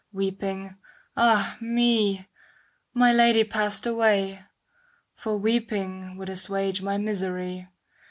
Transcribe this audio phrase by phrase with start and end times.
[0.11, 0.79] Weeping,
[1.15, 2.27] ah me!
[2.91, 4.43] my Lady passed away,
[5.13, 7.67] For weeping would assuage my misery.